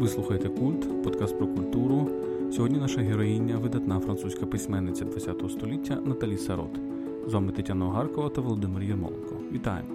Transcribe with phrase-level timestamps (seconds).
[0.00, 2.10] Ви слухаєте Культ, подкаст про культуру.
[2.52, 6.80] Сьогодні наша героїня, видатна французька письменниця ХХ століття Наталі Сарот.
[7.26, 9.36] З вами Тетяна Огаркова та Володимир Єрмоленко.
[9.52, 9.88] Вітаємо!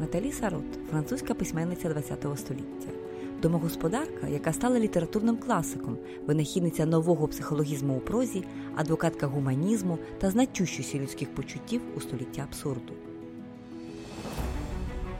[0.00, 2.88] Наталі Сарот французька письменниця ХХ століття.
[3.42, 5.96] Домогосподарка, яка стала літературним класиком,
[6.26, 8.44] винахідниця нового психологізму у прозі,
[8.76, 12.92] адвокатка гуманізму та значущості людських почуттів у століття абсурду.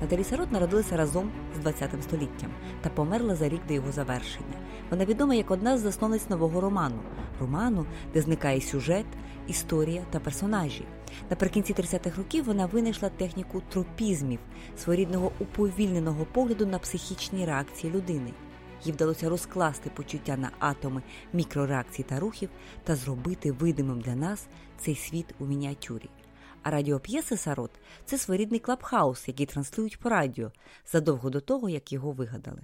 [0.02, 1.30] Наталі Сарот народилася разом
[1.64, 4.56] з ХХ століттям та померла за рік до його завершення.
[4.90, 6.98] Вона відома як одна з засновниць нового роману
[7.40, 9.06] роману, де зникає сюжет,
[9.46, 10.84] історія та персонажі.
[11.30, 14.38] Наприкінці 30-х років вона винайшла техніку тропізмів,
[14.76, 18.32] своєрідного уповільненого погляду на психічні реакції людини.
[18.84, 22.48] Їй вдалося розкласти почуття на атоми мікрореакцій та рухів
[22.84, 24.46] та зробити видимим для нас
[24.78, 26.08] цей світ у мініатюрі.
[26.62, 27.70] А радіоп'єси Сарот
[28.04, 30.52] це своєрідний клабхаус, який транслюють по радіо
[30.86, 32.62] задовго до того, як його вигадали.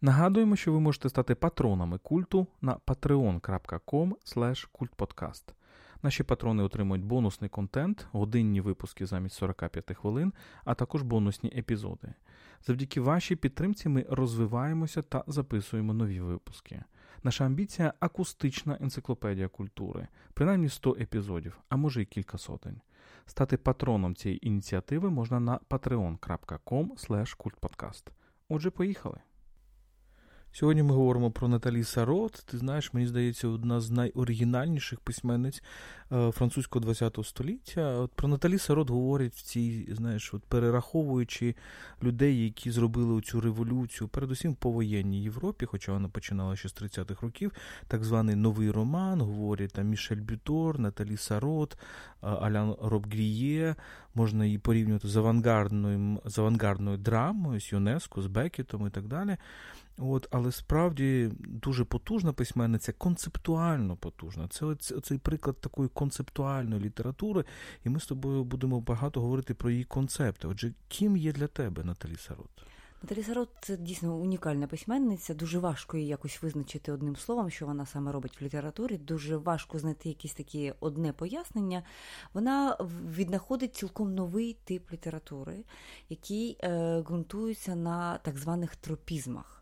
[0.00, 4.12] Нагадуємо, що ви можете стати патронами культу на patreon.com.
[6.02, 10.32] Наші патрони отримують бонусний контент, годинні випуски замість 45 хвилин,
[10.64, 12.14] а також бонусні епізоди.
[12.66, 16.84] Завдяки вашій підтримці ми розвиваємося та записуємо нові випуски.
[17.22, 22.80] Наша амбіція акустична енциклопедія культури, принаймні 100 епізодів, а може й кілька сотень.
[23.28, 26.88] Стати патроном цієї ініціативи можна на patreon.com.
[28.48, 29.20] Отже, поїхали!
[30.52, 32.32] Сьогодні ми говоримо про Наталі Сарот.
[32.32, 35.62] Ти знаєш, мені здається, одна з найоригінальніших письменниць
[36.12, 37.98] е, французького ХХ століття.
[37.98, 41.54] От Про Наталі Сарот говорять в цій, знаєш, от перераховуючи
[42.02, 47.52] людей, які зробили цю революцію, передусім повоєнній Європі, хоча вона починала ще з 30-х років,
[47.88, 51.78] так званий новий роман, говорять там Мішель Бютор, Наталі Сарот,
[52.22, 53.74] е, Алян Робгріє.
[54.14, 59.36] Можна її порівнювати з авангардною, з авангардною драмою, з ЮНЕСКО, з Бекетом і так далі.
[59.98, 64.48] От, Але справді дуже потужна письменниця, концептуально потужна.
[64.48, 67.44] Це оцей приклад такої концептуальної літератури,
[67.84, 70.48] і ми з тобою будемо багато говорити про її концепти.
[70.48, 72.50] Отже, ким є для тебе Наталі Сарот?
[73.02, 75.34] Наталі Сарот це дійсно унікальна письменниця.
[75.34, 78.98] Дуже важко її якось визначити одним словом, що вона саме робить в літературі.
[78.98, 81.82] Дуже важко знайти якісь такі одне пояснення.
[82.34, 82.76] Вона
[83.10, 85.64] віднаходить цілком новий тип літератури,
[86.08, 89.57] який е, ґрунтується на так званих тропізмах.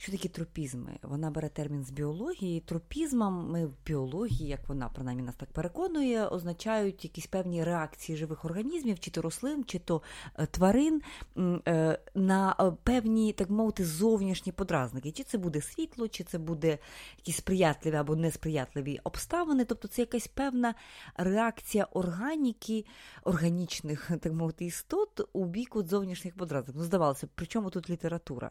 [0.00, 0.98] Що такі тропізми?
[1.02, 2.60] Вона бере термін з біології.
[2.60, 8.44] Тропізмом ми в біології, як вона принаймні нас так переконує, означають якісь певні реакції живих
[8.44, 10.02] організмів, чи то рослин, чи то
[10.38, 11.02] е, тварин
[11.38, 15.12] е, на е, певні, так мовити, зовнішні подразники.
[15.12, 16.78] Чи це буде світло, чи це буде
[17.16, 19.64] якісь сприятливі або несприятливі обставини.
[19.64, 20.74] Тобто це якась певна
[21.16, 22.84] реакція органіки,
[23.24, 26.80] органічних, так мовити, істот у бік от зовнішніх подразників.
[26.80, 28.50] Ну, здавалося, при чому тут література?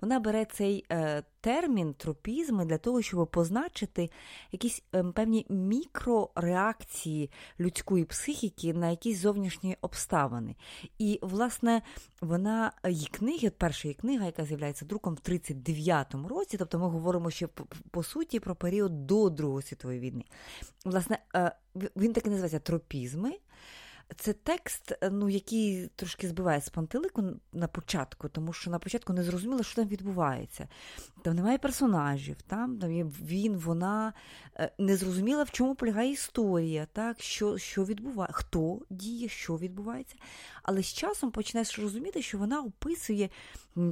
[0.00, 4.10] Вона бере цей цей е, термін тропізми для того, щоб позначити
[4.52, 10.56] якісь е, певні мікрореакції людської психіки на якісь зовнішні обставини.
[10.98, 11.82] І, власне,
[12.20, 17.30] вона її книги, перша її книга, яка з'являється друком в 39-му році, тобто ми говоримо
[17.30, 17.48] ще
[17.90, 20.24] по суті про період до Другої світової війни.
[20.84, 21.52] Власне, е,
[21.96, 23.32] він так і називається тропізми.
[24.16, 29.12] Це текст, е, ну, який трошки збиває з пантелику на початку, тому що на початку
[29.12, 30.68] не зрозуміло, що там відбувається.
[31.22, 34.12] Там немає персонажів, там там є він, вона
[34.56, 40.14] е, не зрозуміла, в чому полягає історія, так, що що відбувається, хто діє, що відбувається.
[40.62, 43.28] Але з часом починаєш розуміти, що вона описує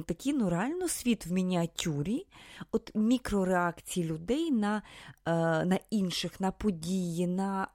[0.05, 2.27] такий ну, реально світ в мініатюрі,
[2.71, 4.81] от мікрореакції людей на
[5.25, 5.31] е,
[5.65, 7.67] на інших, на події, на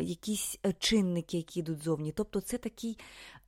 [0.00, 2.12] якісь чинники, які йдуть зовні.
[2.12, 2.98] Тобто це такий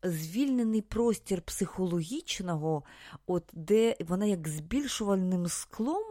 [0.03, 2.83] звільнений простір психологічного,
[3.27, 6.05] от де вона як збільшувальним склом.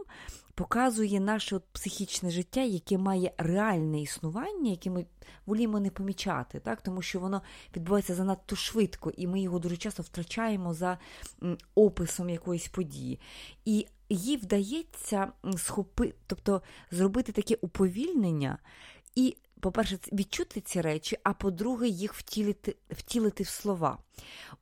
[0.54, 5.06] Показує наше от психічне життя, яке має реальне існування, яке ми
[5.46, 6.82] воліємо не помічати, так?
[6.82, 7.42] тому що воно
[7.76, 10.98] відбувається занадто швидко, і ми його дуже часто втрачаємо за
[11.74, 13.20] описом якоїсь події.
[13.64, 18.58] І їй вдається схопити, тобто зробити таке уповільнення
[19.14, 23.98] і по-перше, відчути ці речі, а по-друге, їх втілити втілити в слова.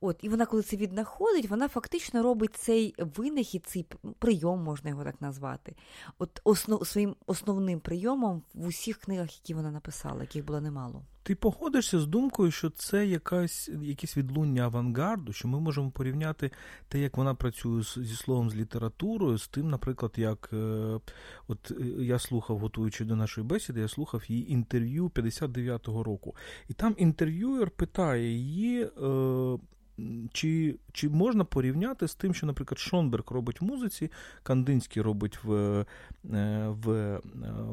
[0.01, 3.85] От, І вона, коли це віднаходить, вона фактично робить цей винахід, цей
[4.19, 5.75] прийом, можна його так назвати,
[6.19, 11.01] от основ, своїм основним прийомом в усіх книгах, які вона написала, яких було немало.
[11.27, 16.51] Ти погодишся з думкою, що це якась якесь відлуння авангарду, що ми можемо порівняти
[16.87, 20.99] те, як вона працює зі словом з літературою, з тим, наприклад, як е,
[21.47, 26.35] от е, я слухав, готуючи до нашої бесіди, я слухав її інтерв'ю 59-го року.
[26.69, 28.83] І там інтерв'юер питає її.
[28.83, 28.89] Е,
[30.33, 34.11] чи чи можна порівняти з тим, що, наприклад, Шонберг робить в музиці,
[34.43, 35.85] Кандинський робить в е,
[36.67, 37.21] в е,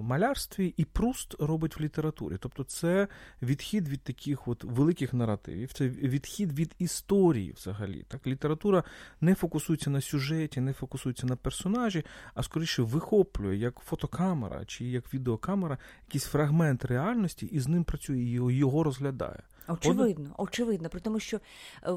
[0.03, 2.37] малярстві, і Пруст робить в літературі.
[2.41, 3.09] Тобто це
[3.43, 8.05] відхід від таких от великих наративів, це відхід від історії взагалі.
[8.09, 8.85] Так, Література
[9.21, 12.05] не фокусується на сюжеті, не фокусується на персонажі,
[12.35, 18.19] а скоріше вихоплює як фотокамера чи як відеокамера якийсь фрагмент реальності і з ним працює
[18.19, 19.43] і його розглядає.
[19.69, 21.41] Очевидно, очевидно, при тому, що е,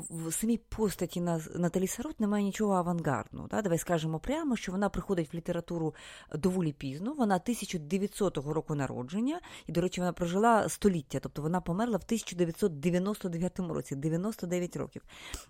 [0.09, 3.47] в самій постаті на Наталі Сарут немає нічого авангардного.
[3.47, 3.61] Да?
[3.61, 5.95] Давай скажемо прямо, що вона приходить в літературу
[6.35, 7.13] доволі пізно.
[7.13, 13.59] Вона 1900 року народження, і, до речі, вона прожила століття, тобто вона померла в 1999
[13.59, 15.01] році, 99 років.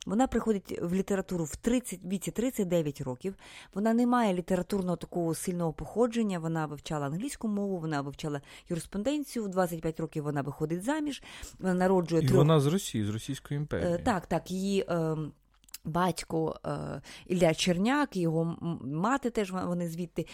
[0.06, 3.36] Вона приходить в літературу в 30, віці 39 років.
[3.74, 6.40] Вона не має літературного такого сильного походження.
[6.40, 9.46] Вона вивчала англійську мову, вона вивчала юриспонденцію.
[9.46, 11.24] В 25 років вона виходить заміж.
[11.60, 12.38] Вона народжує народжує І трьох...
[12.38, 13.94] вона з Росії, з Російської імперії.
[13.94, 14.86] Е, так, так, її.
[14.90, 15.16] Е,
[15.84, 20.26] Батько е, Ілля Черняк, його мати теж вони звідти.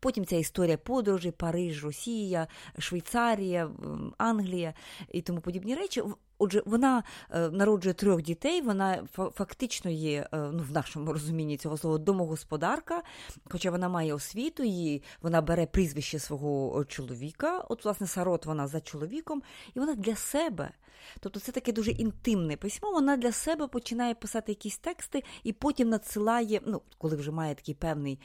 [0.00, 2.46] Потім ця історія подорожі, Париж, Росія,
[2.78, 3.70] Швейцарія,
[4.18, 4.74] Англія
[5.12, 6.02] і тому подібні речі.
[6.38, 13.02] Отже, вона народжує трьох дітей, вона фактично є ну, в нашому розумінні цього слова домогосподарка,
[13.44, 17.64] хоча вона має освіту, і вона бере прізвище свого чоловіка.
[17.68, 19.42] От, власне, сарот вона за чоловіком,
[19.74, 20.70] і вона для себе.
[21.20, 22.92] Тобто це таке дуже інтимне письмо.
[22.92, 27.74] Вона для себе починає писати якісь тексти і потім надсилає, ну, коли вже має такий
[27.74, 28.18] певний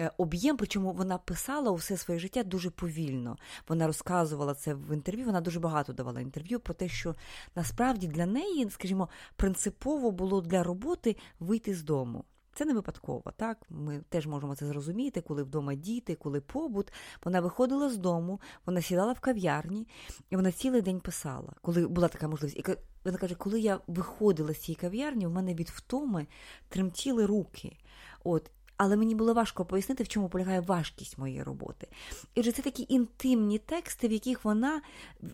[0.00, 3.36] е, об'єм, причому вона писала усе своє життя дуже повільно.
[3.68, 7.14] Вона розказувала це в інтерв'ю, вона дуже багато давала інтерв'ю про те, що
[7.56, 12.24] насправді для неї, скажімо, принципово було для роботи вийти з дому.
[12.54, 13.58] Це не випадково, так?
[13.68, 16.92] Ми теж можемо це зрозуміти, коли вдома діти, коли побут.
[17.24, 19.88] Вона виходила з дому, вона сідала в кав'ярні,
[20.30, 22.58] і вона цілий день писала, коли була така можливість.
[22.58, 22.64] І
[23.04, 26.26] вона каже, коли я виходила з цієї кав'ярні, у мене від втоми
[26.68, 27.76] тремтіли руки.
[28.24, 31.88] От, але мені було важко пояснити, в чому полягає важкість моєї роботи.
[32.34, 34.80] І вже це такі інтимні тексти, в яких вона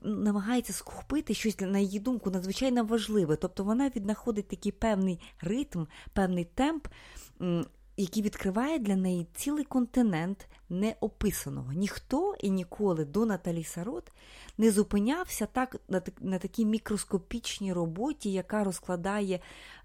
[0.02, 3.36] намагається схопити щось на її думку надзвичайно важливе.
[3.36, 6.86] Тобто вона віднаходить такий певний ритм, певний темп
[8.02, 11.72] який відкриває для неї цілий континент неописаного.
[11.72, 14.12] Ніхто і ніколи до Наталі Сарот
[14.58, 19.40] не зупинявся так на на такій мікроскопічній роботі, яка розкладає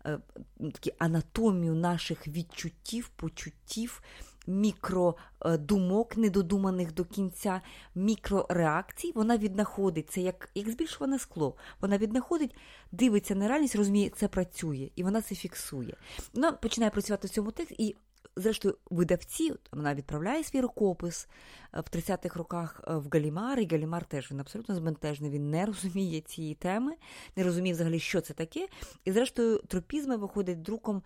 [0.06, 0.20] е,
[0.60, 4.02] такі анатомію наших відчуттів, почуттів
[4.48, 7.62] мікродумок, недодуманих до кінця,
[7.96, 11.56] мікрореакцій, вона віднаходить це як як збільшуване скло.
[11.82, 12.56] Вона віднаходить,
[12.92, 15.96] дивиться на реальність, розуміє, це працює, і вона це фіксує.
[16.34, 17.96] Вона починає працювати в цьому тексті, і,
[18.36, 21.28] зрештою, видавці, вона відправляє свій рукопис
[21.74, 25.66] е, в 30-х роках е, в Галімар, і Галімар теж він абсолютно збентежний, він не
[25.66, 26.94] розуміє цієї теми,
[27.36, 28.68] не розуміє взагалі, що це таке.
[29.06, 31.04] І, зрештою, тропізми виходить друком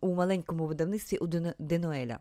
[0.00, 1.26] у маленькому видавництві у
[1.58, 2.18] Денуеля.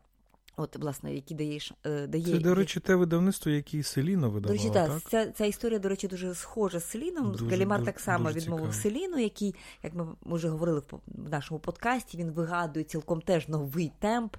[0.58, 2.26] От, власне, які даєш е, дає.
[2.26, 5.10] Це, до речі, те видавництво, яке Селіно видавала, До речі, так.
[5.10, 7.32] Ця ця історія, до речі, дуже схожа з Селіном.
[7.32, 8.84] Дуже, Галімар дуже, так само відмовив цікаво.
[8.84, 14.36] Селіну, який, як ми вже говорили в нашому подкасті, він вигадує цілком теж новий темп,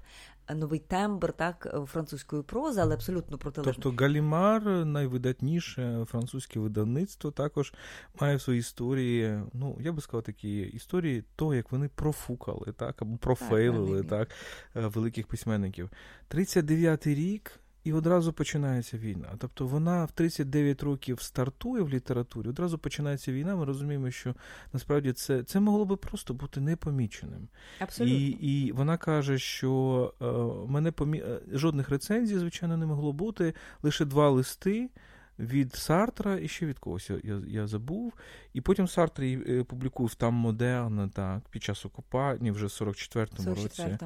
[0.55, 3.83] новий тембр так французької прози, але абсолютно протилежний.
[3.83, 7.75] Тобто Галімар, найвидатніше французьке видавництво, також
[8.21, 13.03] має в своїй історії, ну я би сказав, такі історії того, як вони профукали, так
[13.03, 15.91] або профейлили так, так е, великих письменників.
[16.31, 17.61] 39-й рік.
[17.85, 19.29] І одразу починається війна.
[19.39, 23.57] Тобто вона в 39 років стартує в літературі, одразу починається війна.
[23.57, 24.35] Ми розуміємо, що
[24.73, 27.49] насправді це це могло би просто бути непоміченим.
[27.79, 28.17] Абсолютно.
[28.17, 31.19] І і вона каже, що е, мене помі...
[31.19, 34.91] Е, жодних рецензій, звичайно, не могло бути лише два листи
[35.39, 38.13] від Сартра і ще від когось я я забув.
[38.53, 43.91] І потім Сартр е, публікує там модерн так, під час окупації вже в 44-му 44
[43.91, 43.99] році.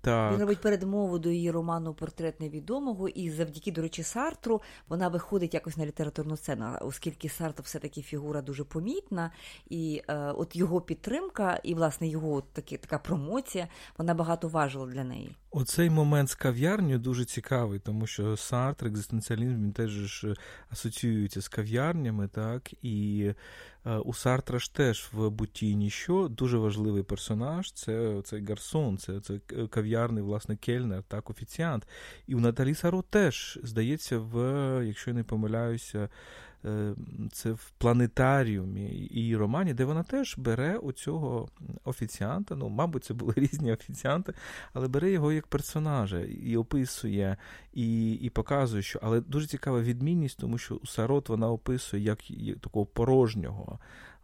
[0.00, 0.32] Так.
[0.32, 5.54] Він робить передмову до її роману Портрет невідомого, і завдяки, до речі, Сартру вона виходить
[5.54, 9.30] якось на літературну сцену, оскільки Сартр все-таки фігура дуже помітна,
[9.68, 15.04] і е, от його підтримка, і власне його таки, така промоція, вона багато важила для
[15.04, 15.36] неї.
[15.50, 20.34] Оцей момент з кав'ярнею дуже цікавий, тому що Сартр, екзистенціалізм, він теж ж
[20.70, 23.30] асоціюється з кав'ярнями, так, і
[23.86, 29.20] е, у Сартра ж теж в буті ніщо дуже важливий персонаж це цей гарсон, це
[29.20, 29.38] це
[29.70, 31.86] кав'ярний, власне, кельнер, так, офіціант.
[32.26, 34.36] І у Наталі Саро теж, здається, в,
[34.86, 36.08] якщо я не помиляюся, Е,
[37.32, 41.48] це в планетаріумі і романі, де вона теж бере у цього
[41.84, 42.56] офіціанта.
[42.56, 44.34] Ну, мабуть, це були різні офіціанти,
[44.72, 47.36] але бере його як персонажа і описує,
[47.72, 48.98] і і показує, що.
[49.02, 52.18] Але дуже цікава відмінність, тому що у Сарот вона описує як
[52.60, 53.78] такого порожнього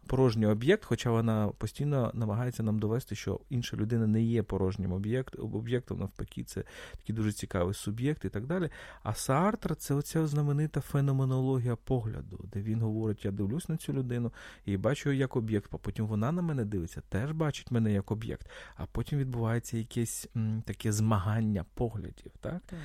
[0.07, 5.35] порожній об'єкт, хоча вона постійно намагається нам довести, що інша людина не є порожнім об'єкт,
[5.39, 6.63] об'єктом, навпаки, це
[6.97, 8.69] такий дуже цікавий суб'єкт і так далі.
[9.03, 14.31] А Сартр це оця знаменита феноменологія погляду, де він говорить: я дивлюсь на цю людину
[14.65, 18.49] і бачу як об'єкт, а потім вона на мене дивиться, теж бачить мене як об'єкт,
[18.75, 22.31] а потім відбувається якесь м, таке змагання поглядів.
[22.41, 22.61] Так?
[22.65, 22.79] так?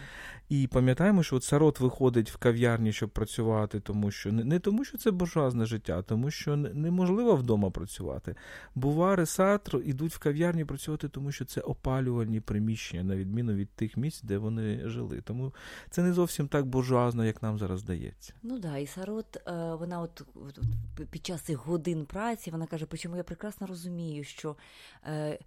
[0.49, 4.85] І пам'ятаємо, що от Сарот виходить в кав'ярні, щоб працювати, тому що не, не тому,
[4.85, 8.35] що це буржуазне життя, а тому що неможливо вдома працювати.
[8.75, 13.97] Бувари, Сатр ідуть в кав'ярні працювати, тому що це опалювальні приміщення, на відміну від тих
[13.97, 15.21] місць, де вони жили.
[15.21, 15.55] Тому
[15.91, 18.35] це не зовсім так буржуазно, як нам зараз здається.
[18.43, 20.23] Ну да, і Сарот, е, вона от
[21.11, 24.57] під час цих годин праці вона каже, чому я прекрасно розумію, що,
[25.07, 25.39] е,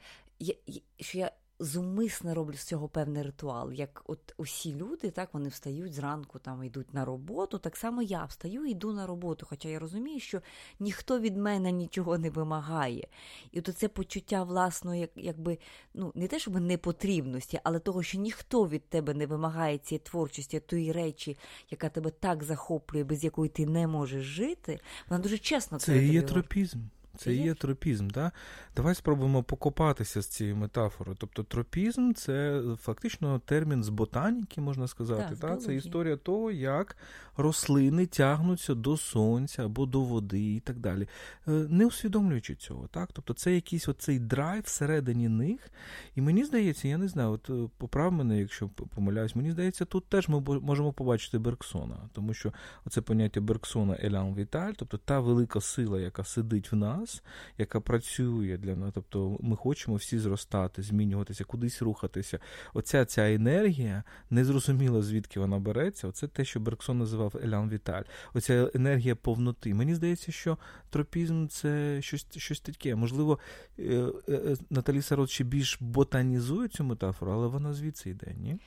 [0.99, 3.71] що я зумисно роблю з цього певний ритуал.
[3.71, 7.57] Як от усі люди, так вони встають зранку, там йдуть на роботу.
[7.57, 9.45] Так само я встаю і йду на роботу.
[9.49, 10.41] Хоча я розумію, що
[10.79, 13.07] ніхто від мене нічого не вимагає.
[13.51, 15.57] І от це почуття власної, як, якби
[15.93, 20.59] ну не те, щоб непотрібності, але того, що ніхто від тебе не вимагає цієї творчості,
[20.59, 21.37] тої речі,
[21.71, 24.79] яка тебе так захоплює, без якої ти не можеш жити.
[25.09, 25.85] Вона дуже чесно це.
[25.85, 26.79] Це є тропізм.
[27.17, 28.09] Це є тропізм.
[28.09, 28.31] Да?
[28.75, 31.17] Давай спробуємо покопатися з цією метафорою.
[31.19, 35.35] Тобто тропізм це фактично термін з ботаніки, можна сказати.
[35.35, 36.97] Так, Це історія того, як
[37.37, 41.07] рослини тягнуться до сонця або до води і так далі,
[41.47, 42.87] е, не усвідомлюючи цього.
[42.87, 43.09] Так?
[43.13, 45.69] Тобто це якийсь оцей драйв всередині них.
[46.15, 50.05] І мені здається, я не знаю, от е, поправ мене, якщо помиляюсь, мені здається, тут
[50.05, 52.53] теж ми можемо побачити Берксона, тому що
[52.85, 57.23] оце поняття Берксона Елян Віталь, тобто та велика сила, яка сидить в нас нас,
[57.57, 58.91] яка працює для нас.
[58.93, 62.39] Тобто ми хочемо всі зростати, змінюватися, кудись рухатися.
[62.73, 66.07] Оця ця енергія, незрозуміло звідки вона береться.
[66.07, 68.03] Оце те, що Берксон називав Елян Віталь.
[68.33, 69.73] Оця енергія повноти.
[69.73, 70.57] Мені здається, що
[70.89, 72.95] тропізм це щось щось таке.
[72.95, 73.39] Можливо,
[73.79, 78.57] е, е, е, Наталі Сарот ще більш ботанізує цю метафору, але вона звідси йде, ні?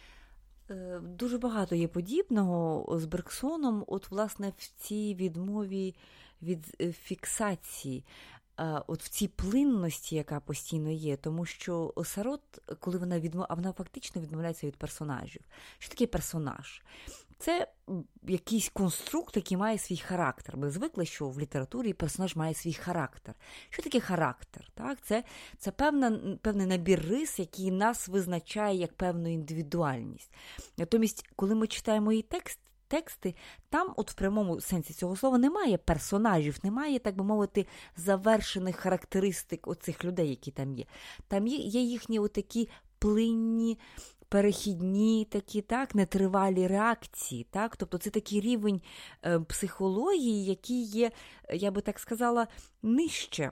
[1.02, 5.94] Дуже багато є подібного з Берксоном, от, власне, в цій відмові
[6.42, 6.66] від
[7.02, 8.04] фіксації
[8.86, 12.40] от в цій плинності, яка постійно є, тому що Сарот,
[12.80, 13.46] коли вона відмов...
[13.48, 15.42] а вона фактично відмовляється від персонажів.
[15.78, 16.82] Що таке персонаж?
[17.38, 17.68] Це
[18.22, 20.56] якийсь конструкт, який має свій характер.
[20.56, 23.34] Ми звикли, що в літературі персонаж має свій характер.
[23.70, 24.70] Що таке характер?
[24.74, 24.98] Так?
[25.02, 25.24] Це
[25.58, 30.32] це певна, певний набір рис, який нас визначає як певну індивідуальність.
[30.76, 33.34] Натомість, коли ми читаємо її текст, тексти,
[33.70, 37.66] там, от в прямому сенсі цього слова, немає персонажів, немає, так би мовити,
[37.96, 40.84] завершених характеристик оцих людей, які там є.
[41.28, 42.68] Там є, є їхні отакі
[42.98, 43.78] плинні.
[44.30, 47.76] Перехідні такі так, нетривалі реакції, так?
[47.76, 48.82] тобто це такий рівень
[49.24, 51.10] е, психології, який є,
[51.52, 52.46] я би так сказала,
[52.82, 53.50] нижче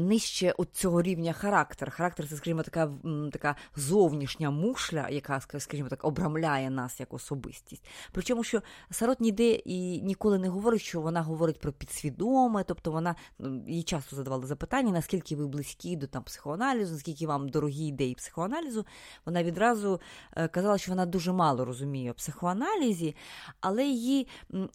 [0.00, 1.90] Нижче от цього рівня характер.
[1.90, 2.90] Характер це, скажімо, така
[3.32, 7.84] така зовнішня мушля, яка, скажімо так, обрамляє нас як особистість.
[8.12, 13.14] Причому, що Сарот ніде і ніколи не говорить, що вона говорить про підсвідоме, тобто вона
[13.68, 18.86] їй часто задавали запитання, наскільки ви близькі до там психоаналізу, наскільки вам дорогі ідеї психоаналізу.
[19.26, 20.00] Вона відразу
[20.36, 23.16] е, казала, що вона дуже мало розуміє у психоаналізі,
[23.60, 24.28] але її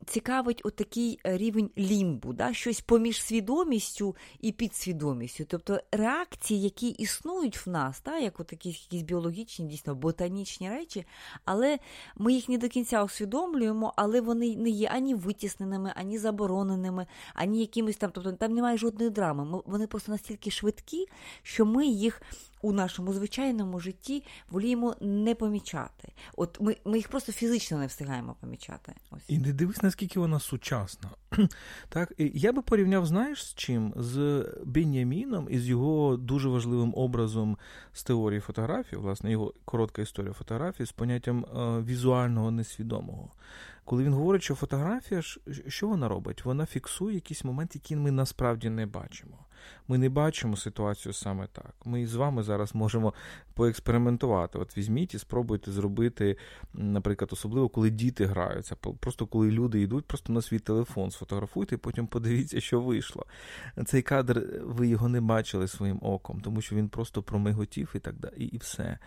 [0.05, 2.53] цікавить отакий рівень лімбу, да?
[2.53, 5.45] щось поміж свідомістю і підсвідомістю свідомістю.
[5.47, 11.05] Тобто реакції, які існують в нас, та, як от якісь, якісь біологічні, дійсно ботанічні речі,
[11.45, 11.79] але
[12.15, 17.59] ми їх не до кінця усвідомлюємо, але вони не є ані витісненими, ані забороненими, ані
[17.59, 18.11] якимось там.
[18.13, 19.61] Тобто там немає жодної драми.
[19.65, 21.05] Вони просто настільки швидкі,
[21.43, 22.21] що ми їх
[22.61, 26.13] у нашому звичайному житті воліємо не помічати.
[26.35, 28.93] От ми ми їх просто фізично не встигаємо помічати.
[29.11, 29.23] Ось.
[29.27, 31.09] І не дивись, наскільки вона сучасна.
[31.89, 33.94] так, Я би порівняв, знаєш, з чим?
[33.96, 37.58] З Беняміном і з його дуже важливим образом
[37.94, 43.32] з теорії фотографії, власне, його коротка історія фотографії з поняттям е, візуального несвідомого.
[43.86, 45.22] Коли він говорить, що фотографія,
[45.67, 46.46] що вона робить?
[46.46, 49.38] Вона фіксує якісь моменти, які ми насправді не бачимо.
[49.87, 51.73] Ми не бачимо ситуацію саме так.
[51.85, 53.13] Ми з вами зараз можемо
[53.53, 54.57] поекспериментувати.
[54.57, 56.37] От візьміть і спробуйте зробити,
[56.73, 58.75] наприклад, особливо, коли діти граються.
[58.75, 63.25] Просто коли люди йдуть, просто на свій телефон сфотографуйте, і потім подивіться, що вийшло.
[63.85, 68.15] Цей кадр, ви його не бачили своїм оком, тому що він просто промиготів і так
[68.19, 68.99] далі, і все.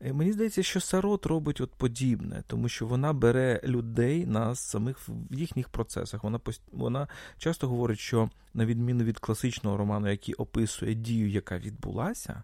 [0.00, 5.34] Мені здається, що Сарот робить от подібне, тому що вона бере людей нас самих в
[5.34, 6.24] їхніх процесах.
[6.24, 6.40] Вона
[6.72, 12.42] вона часто говорить, що на відміну від класичного роману, який описує дію, яка відбулася,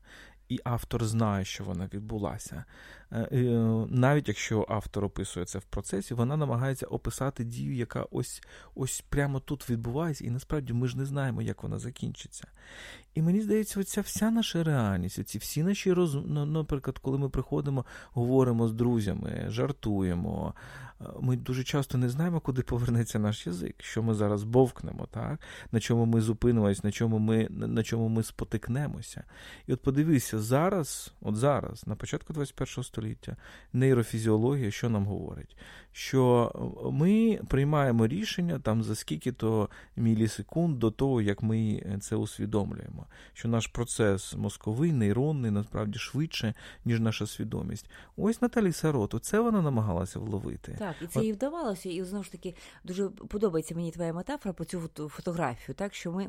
[0.48, 2.64] і автор знає, що вона відбулася.
[3.12, 3.26] Е,
[3.88, 8.42] навіть якщо автор описує це в процесі, вона намагається описати дію, яка ось
[8.74, 12.48] ось прямо тут відбувається, і насправді ми ж не знаємо, як вона закінчиться.
[13.14, 16.14] І мені здається, оця вся наша реальність, оці всі наші роз...
[16.14, 20.54] ну, наприклад, коли ми приходимо, говоримо з друзями, жартуємо.
[21.20, 25.40] Ми дуже часто не знаємо, куди повернеться наш язик, що ми зараз бовкнемо, так?
[25.72, 29.24] на чому ми зупинимось, на чому ми на чому ми спотикнемося.
[29.66, 33.36] І от подивися, зараз, от зараз, на початку 21 століття,
[33.72, 35.56] нейрофізіологія, що нам говорить?
[35.98, 36.52] Що
[36.92, 43.66] ми приймаємо рішення там за скільки-то мілісекунд до того, як ми це усвідомлюємо, що наш
[43.66, 47.90] процес мозковий, нейронний, насправді швидше, ніж наша свідомість.
[48.16, 50.76] Ось Наталі Сароту, це вона намагалася вловити.
[50.78, 54.64] Так, і це їй вдавалося, і знову ж таки дуже подобається мені твоя метафора про
[54.64, 56.28] цю фотографію, так що ми.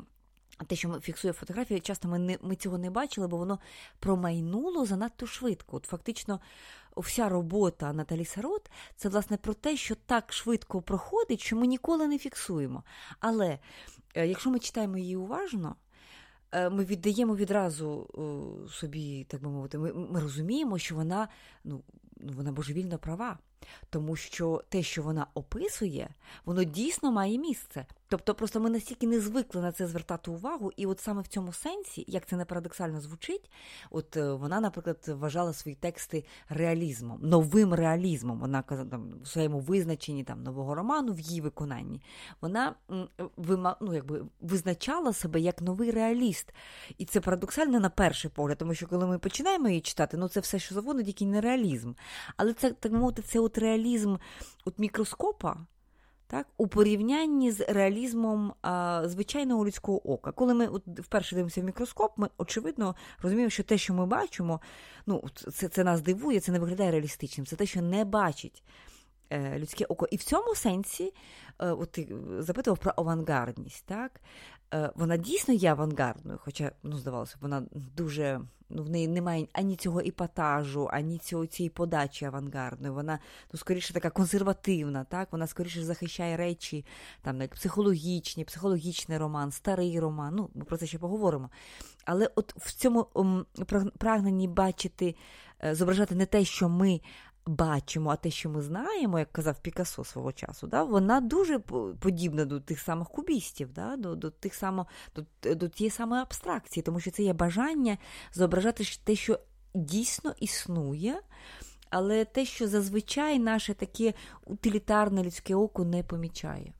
[0.66, 3.58] Те, що ми фіксує фотографію, часто ми не ми цього не бачили, бо воно
[3.98, 5.76] промайнуло занадто швидко.
[5.76, 6.40] От фактично,
[6.96, 12.08] вся робота Наталі Сарот це власне про те, що так швидко проходить, що ми ніколи
[12.08, 12.84] не фіксуємо.
[13.20, 13.58] Але
[14.14, 15.76] е, якщо ми читаємо її уважно,
[16.52, 18.06] е, ми віддаємо відразу
[18.70, 21.28] собі, так би мовити, ми, ми розуміємо, що вона
[21.64, 21.82] ну,
[22.16, 23.38] вона божевільно права.
[23.90, 26.08] Тому що те, що вона описує,
[26.44, 27.86] воно дійсно має місце.
[28.10, 31.52] Тобто, просто ми настільки не звикли на це звертати увагу, і от саме в цьому
[31.52, 33.50] сенсі, як це не парадоксально звучить,
[33.90, 38.40] от е, вона, наприклад, вважала свої тексти реалізмом, новим реалізмом.
[38.40, 42.02] Вона там, в своєму визначенні там нового роману в її виконанні,
[42.40, 42.74] вона
[43.36, 46.54] вима, ну, якби, визначала себе як новий реаліст.
[46.98, 50.40] І це парадоксально на перший погляд, тому що коли ми починаємо її читати, ну це
[50.40, 51.92] все, що завгодно, тільки не реалізм.
[52.36, 54.16] Але це так мовити, це от реалізм
[54.64, 55.56] от мікроскопа
[56.30, 60.32] так, у порівнянні з реалізмом а, звичайного людського ока.
[60.32, 64.60] Коли ми от, вперше дивимося в мікроскоп, ми очевидно розуміємо, що те, що ми бачимо,
[65.06, 68.62] ну, це це нас дивує, це не виглядає реалістичним, це те, що не бачить
[69.30, 70.08] е, людське око.
[70.10, 71.12] І в цьому сенсі,
[71.58, 72.08] е, от ти
[72.38, 74.20] запитував про авангардність, так?
[74.74, 77.62] Е, вона дійсно є авангардною, хоча, ну, здавалося, вона
[77.96, 82.94] дуже ну, в неї немає ані цього іпатажу, ані цього цієї подачі авангардної.
[82.94, 83.18] Вона
[83.52, 85.28] ну, скоріше така консервативна, так?
[85.32, 86.84] вона скоріше захищає речі,
[87.22, 90.34] там як психологічні, психологічний роман, старий роман.
[90.36, 91.50] Ну, ми про це ще поговоримо.
[92.04, 93.44] Але от в цьому um,
[93.98, 95.16] прагненні бачити,
[95.64, 97.00] е, зображати не те, що ми
[97.50, 101.58] бачимо, а те, що ми знаємо, як казав Пікассо свого часу, да, вона дуже
[102.00, 104.86] подібна до тих самих кубістів, да, до до, тих само,
[105.16, 107.98] до, до тієї самої абстракції, тому що це є бажання
[108.32, 109.38] зображати те, що
[109.74, 111.20] дійсно існує.
[111.90, 116.72] Але те, що зазвичай наше таке утилітарне людське око не помічає.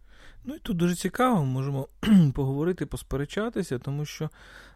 [0.44, 1.88] Ну і тут дуже цікаво, можемо
[2.35, 4.31] поговорити, посперечатися, тому що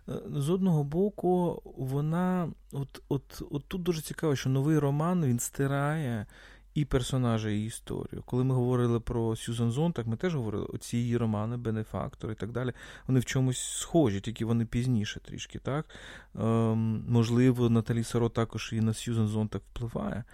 [0.09, 5.38] е, з одного боку вона, от, от, от тут дуже цікаво, що новий роман він
[5.38, 6.27] стирає
[6.74, 8.22] і персонажа, і історію.
[8.27, 12.35] Коли ми говорили про Сюзан Зон, так ми теж говорили, оці її романи, Бенефактор і
[12.35, 12.72] так далі,
[13.07, 15.59] вони в чомусь схожі, тільки вони пізніше трішки.
[15.59, 15.87] так?
[16.35, 20.24] Ем, Можливо, Наталі Саро також і на Сюзан Зон так впливає.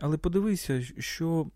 [0.00, 1.46] Але подивися, що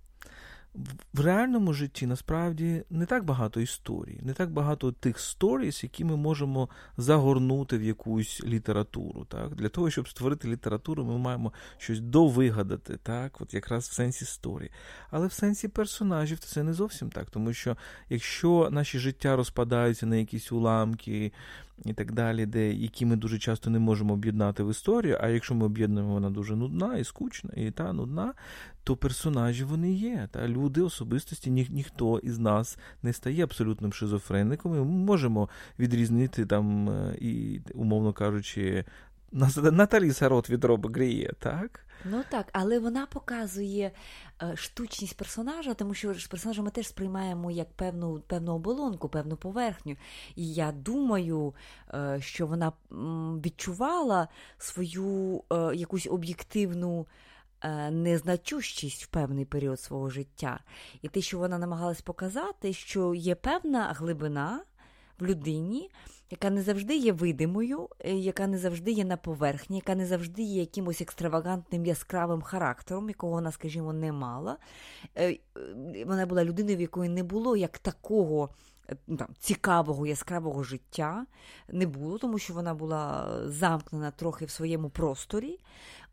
[1.15, 6.17] в реальному житті насправді не так багато історій, не так багато тих сторіс, які ми
[6.17, 9.25] можемо загорнути в якусь літературу.
[9.25, 9.55] Так?
[9.55, 13.41] Для того, щоб створити літературу, ми маємо щось довигадати, так?
[13.41, 14.71] От якраз в сенсі історії.
[15.11, 17.77] Але в сенсі персонажів це не зовсім так, тому що
[18.09, 21.33] якщо наші життя розпадаються на якісь уламки,
[21.85, 25.55] і так далі, де, які ми дуже часто не можемо об'єднати в історію, а якщо
[25.55, 28.35] ми об'єднуємо, вона дуже нудна і скучна, і та нудна,
[28.91, 30.29] то персонажі вони є.
[30.31, 34.73] Та Люди, особистості, ні, ніхто із нас не стає абсолютним шизофреником.
[34.73, 35.49] Ми можемо
[35.79, 38.85] відрізнити там, е, і, умовно кажучи,
[39.73, 41.81] Наталі Сарот від Роба Гріє, так?
[42.05, 43.91] Ну так, але вона показує
[44.43, 49.97] е, штучність персонажа, тому що персонажа ми теж сприймаємо як певну певну оболонку, певну поверхню.
[50.37, 51.55] І я думаю,
[51.95, 52.73] е, що вона
[53.45, 55.43] відчувала свою
[55.75, 57.07] якусь об'єктивну.
[57.91, 60.61] Незначущість в певний період свого життя.
[61.03, 64.61] І те, що вона намагалась показати, що є певна глибина
[65.21, 65.91] в людині,
[66.31, 70.43] яка не завжди є видимою, е, яка не завжди є на поверхні, яка не завжди
[70.43, 74.57] є якимось екстравагантним яскравим характером, якого вона, скажімо, не мала.
[75.17, 75.39] Е,
[76.07, 78.49] вона була людиною, в якої не було як такого.
[78.91, 81.27] Е, ну, там, Цікавого, яскравого життя
[81.69, 85.59] не було, тому що вона була замкнена трохи в своєму просторі.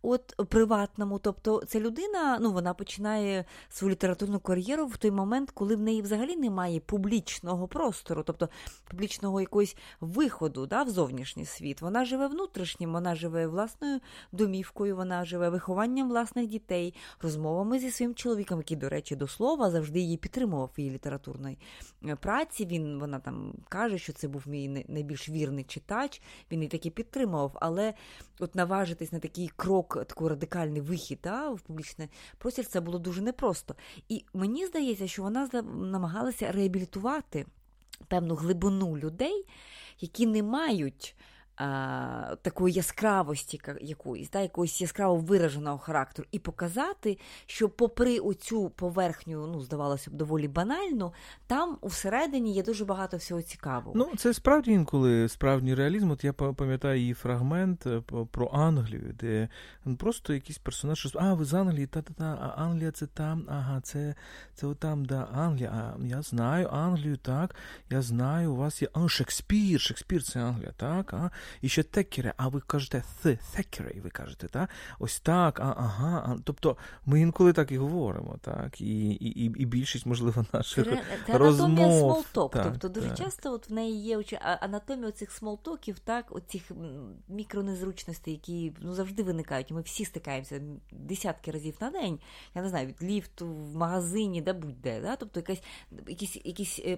[0.02, 1.20] От приватному.
[1.20, 6.02] Тобто, ця людина ну, вона починає свою літературну кар'єру в той момент, коли в неї
[6.02, 8.50] взагалі немає публічного простору, тобто
[8.90, 11.82] публічного якогось виходу да, в зовнішній світ.
[11.82, 14.00] Вона живе внутрішнім, вона живе власною
[14.32, 19.72] домівкою, вона живе вихованням власних дітей, розмовами зі своїм чоловіком, який, до речі, до слова
[19.72, 21.58] завжди її підтримував в її літературної
[22.06, 22.66] е, праці.
[22.66, 26.22] Він вона там каже, що це був мій найбільш вірний читач.
[26.52, 27.94] Він і таки підтримував, але
[28.40, 33.22] от наважитись на такий крок, такий радикальний вихід да, в публічний простір, це було дуже
[33.22, 33.76] непросто.
[34.10, 37.46] І мені здається, що вона намагалася реабілітувати
[38.08, 39.46] певну глибину людей,
[40.00, 41.16] які не мають
[41.58, 49.48] а, такої яскравості якоїсь, да, якогось яскраво вираженого характеру, і показати, що, попри оцю поверхню,
[49.48, 51.14] ну, здавалося б, доволі банальну,
[51.48, 53.92] там всередині є дуже багато всього цікавого.
[53.96, 56.12] Ну, це справді інколи справжній реалізм.
[56.12, 59.50] От я пам'ятаю її фрагмент е, про Англію, де
[60.00, 64.16] просто якийсь персонаж, що а, ви з Англії, та-та-та, а Англія це там, ага, це
[64.56, 65.70] це отам, да, Англія.
[65.70, 67.56] А я знаю Англію, так,
[67.90, 71.32] я знаю, у вас є а, Шекспір, Шекспір це Англія, так, а.
[71.62, 74.70] І ще текери, а ви кажете «thекери», ви кажете, так?
[75.00, 76.24] Ось так, а, ага.
[76.28, 78.82] А, тобто ми інколи так і говоримо, так?
[78.82, 81.70] І і, і, більшість, можливо, наших це, це розмов.
[81.70, 82.58] Анатомія small talk.
[82.64, 83.18] Тобто дуже так.
[83.18, 86.72] часто от в неї є анатомія цих смолтоків, так, оцих
[87.28, 89.72] мікронезручностей, які ну, завжди виникають.
[89.72, 92.20] Ми всі стикаємося десятки разів на день.
[92.56, 95.02] Я не знаю, від ліфту, в магазині, да будь-де.
[95.02, 95.16] Да?
[95.16, 95.62] Тобто якась,
[96.08, 96.98] якісь якісь е,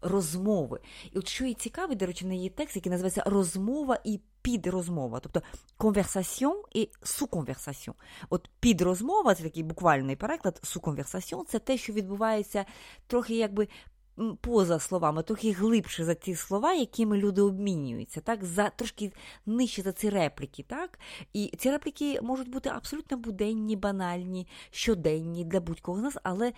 [0.00, 0.80] розмови.
[1.12, 4.20] І от що і цікаве, до речі, в неї текст, який називається Розмова розмова і
[4.42, 5.42] підрозмова, тобто
[5.76, 7.96] конверсаціон і суконверсаціон.
[8.30, 12.64] От підрозмова, це такий буквальний переклад, суконверсаціон це те, що відбувається
[13.06, 13.68] трохи якби.
[14.40, 19.12] Поза словами, трохи глибше за ті слова, якими люди обмінюються, так, за трошки
[19.46, 20.62] нижче за ці репліки.
[20.62, 20.98] так?
[21.32, 26.52] І ці репліки можуть бути абсолютно буденні, банальні, щоденні для будь-кого з нас, але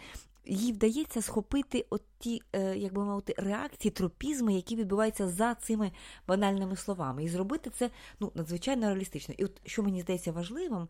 [0.46, 5.92] їй вдається схопити от ті, е, як би мовити, реакції, тропізми, які відбуваються за цими
[6.28, 7.24] банальними словами.
[7.24, 9.34] І зробити це ну, надзвичайно реалістично.
[9.38, 10.88] І от що мені здається важливим,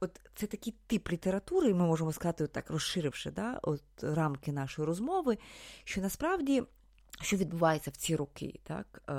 [0.00, 5.38] от це такий тип літератури, ми можемо сказати, так розширивши да, от рамки нашої розмови,
[5.84, 6.62] що насправді.
[7.20, 9.12] Що відбувається в ці роки так, е,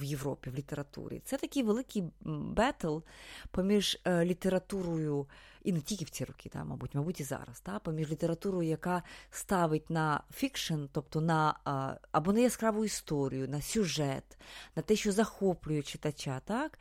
[0.00, 1.22] в Європі, в літературі?
[1.24, 2.98] Це такий великий бетл
[3.50, 5.26] поміж е, літературою
[5.64, 9.02] і не тільки в ці роки, та, мабуть, мабуть, і зараз, та, поміж літературою, яка
[9.30, 11.54] ставить на fiction, тобто на
[12.12, 14.38] або на яскраву історію, на сюжет,
[14.76, 16.78] на те, що захоплює читача, так,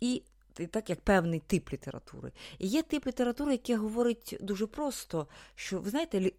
[0.00, 0.22] і
[0.70, 2.32] так як певний тип літератури.
[2.58, 6.32] І є тип літератури, який говорить дуже просто, що ви знаєте,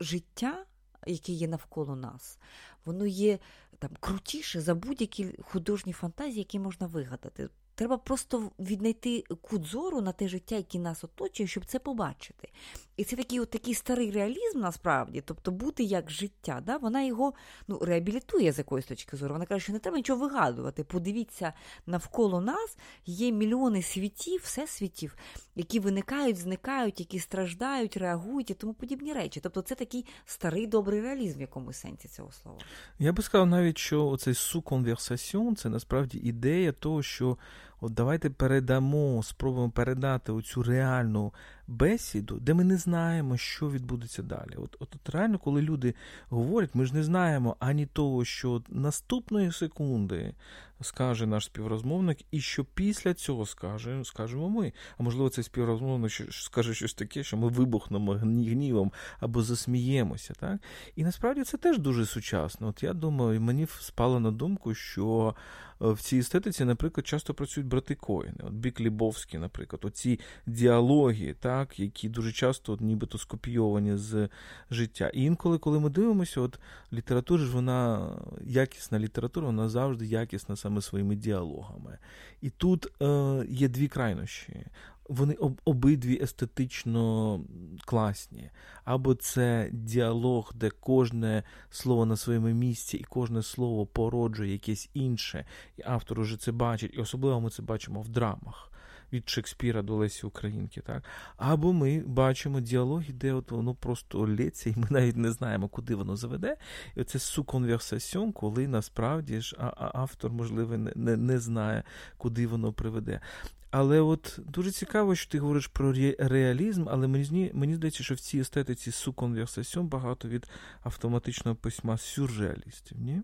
[0.00, 0.64] життя,
[1.12, 2.38] яке є навколо нас,
[2.84, 3.38] воно є
[3.78, 7.48] там крутіше за будь-які художні фантазії, які можна вигадати.
[7.74, 12.48] Треба просто віднайти кут зору на те життя, яке нас оточує, щоб це побачити.
[12.98, 16.76] І це такий от такий старий реалізм насправді, тобто бути як життя, да?
[16.76, 17.32] вона його
[17.68, 19.34] ну, реабілітує з якоїсь точки зору.
[19.34, 20.84] Вона каже, що не треба нічого вигадувати.
[20.84, 21.52] Подивіться,
[21.86, 25.16] навколо нас є мільйони світів, всесвітів,
[25.56, 29.40] які виникають, зникають, які страждають, реагують і тому подібні речі.
[29.40, 32.58] Тобто це такий старий добрий реалізм в якомусь сенсі цього слова.
[32.98, 37.36] Я би сказав навіть, що цей суконверсаціон це насправді ідея того, що.
[37.80, 41.32] От давайте передамо, спробуємо передати оцю реальну
[41.66, 44.54] бесіду, де ми не знаємо, що відбудеться далі.
[44.56, 45.94] От, от, от реально, коли люди
[46.28, 50.34] говорять, ми ж не знаємо ані того, що наступної секунди
[50.80, 54.72] скаже наш співрозмовник, і що після цього скаже, скажемо ми.
[54.98, 60.34] А можливо, цей співрозмовник скаже щось таке, що ми вибухнемо гнівом або засміємося.
[60.40, 60.60] Так?
[60.96, 62.68] І насправді це теж дуже сучасно.
[62.68, 65.34] От я думаю, мені спало на думку, що.
[65.82, 68.38] Е, в цій естетиці, наприклад, часто працюють брати Коїни.
[68.40, 74.28] От Бік Лібовський, наприклад, оці діалоги, так, які дуже часто от, нібито скопійовані з
[74.70, 75.10] життя.
[75.14, 76.58] І інколи, коли ми дивимося, от
[76.92, 78.10] література ж вона
[78.44, 81.98] якісна література, вона завжди якісна саме своїми діалогами.
[82.40, 84.66] І тут е, є дві крайнощі
[85.08, 87.40] вони об, обидві естетично
[87.84, 88.50] класні.
[88.84, 95.44] Або це діалог, де кожне слово на своєму місці, і кожне слово породжує якесь інше,
[95.76, 98.72] і автор уже це бачить, і особливо ми це бачимо в драмах.
[99.12, 101.04] Від Шекспіра до Лесі Українки, так?
[101.36, 105.94] Або ми бачимо діалоги, де от воно просто лється, і ми навіть не знаємо, куди
[105.94, 106.56] воно заведе.
[106.96, 111.82] І оце суконверсаціон, коли насправді ж автор, можливо, не, не знає,
[112.16, 113.20] куди воно приведе.
[113.70, 118.20] Але от дуже цікаво, що ти говориш про реалізм, але мені мені здається, що в
[118.20, 120.48] цій естетиці суконверсаціон багато від
[120.82, 123.22] автоматичного письма сюрреалістів, ні?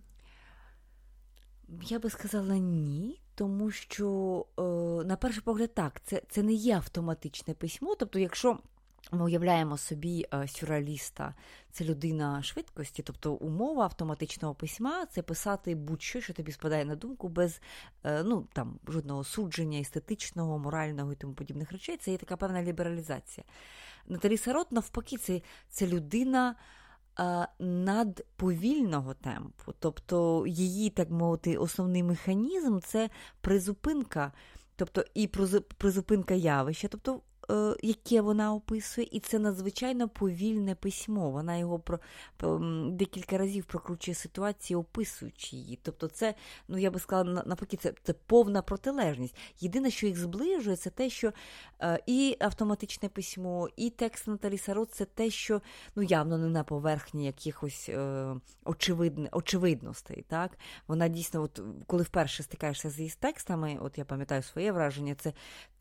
[1.83, 3.21] Я би сказала ні.
[3.35, 4.63] тому що, е,
[5.07, 7.95] на перший погляд, так, це, це не є автоматичне письмо.
[7.99, 8.59] Тобто, якщо.
[9.15, 11.35] Ми уявляємо собі е, сюрреаліста,
[11.73, 17.29] це людина швидкості, тобто умова автоматичного письма це писати будь-що, що тобі спадає на думку,
[17.29, 17.61] без
[18.05, 21.97] е, ну, там, жодного судження, естетичного, морального і тому подібних речей.
[21.97, 23.45] Це є така певна лібералізація.
[24.07, 26.55] Наталі Сарот, навпаки, це, це людина.
[27.21, 34.33] Е, надповільного темпу, тобто її, так мовити, основний механізм це призупинка,
[34.77, 35.27] тобто і
[35.79, 37.21] призупинка явища, тобто
[37.83, 41.31] яке вона описує, і це надзвичайно повільне письмо.
[41.31, 41.99] Вона його про
[42.91, 45.79] декілька разів прокручує ситуації, описуючи її.
[45.83, 46.35] Тобто, це,
[46.69, 49.37] ну я би сказала, навпаки, це це повна протилежність.
[49.61, 51.33] Єдине, що їх зближує, це те, що
[51.81, 55.63] е, і автоматичне письмо, і текст Наталі Сарот це те, що
[55.97, 60.25] ну явно не на поверхні якихось е, очевидне, очевидностей.
[60.29, 60.59] Так?
[60.87, 65.33] Вона дійсно, от коли вперше стикаєшся з її текстами, от я пам'ятаю своє враження, це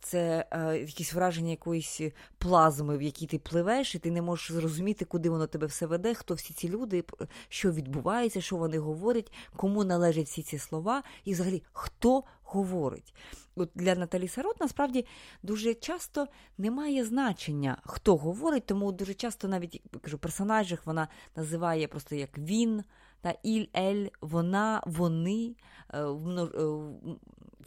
[0.04, 2.02] це е, якісь враження якоїсь
[2.38, 6.13] плазми, в якій ти пливеш, і ти не можеш зрозуміти, куди воно тебе все веде,
[6.13, 7.04] хто всі ці люди,
[7.50, 13.13] що відбувається, що вони говорять, кому належать всі ці слова, і взагалі хто говорить.
[13.56, 15.06] От Для Наталі Сарот насправді
[15.44, 22.16] дуже часто немає значення, хто говорить, тому дуже часто навіть кажу, персонажах вона називає просто
[22.16, 22.84] як він
[23.23, 25.55] та іль, ель, вона, вони.
[25.93, 26.47] Е, е,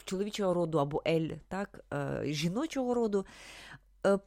[0.05, 3.25] чоловічого роду або ель, так, е, жіночого роду,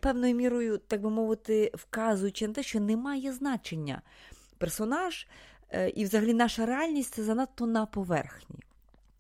[0.01, 4.03] певною мірою, так би мовити, вказуючи на те, що немає значення
[4.59, 5.27] персонаж,
[5.95, 8.57] і взагалі наша реальність це занадто на поверхні.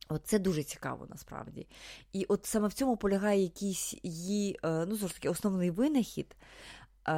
[0.08, 1.66] От Це дуже цікаво насправді.
[2.12, 6.36] І от саме в цьому полягає якийсь її ну, знову таки, основний винахід,